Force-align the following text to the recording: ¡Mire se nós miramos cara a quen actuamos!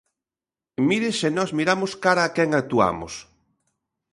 ¡Mire 0.87 1.09
se 1.19 1.29
nós 1.37 1.49
miramos 1.57 1.91
cara 2.03 2.21
a 2.25 2.33
quen 2.35 2.49
actuamos! 2.61 3.13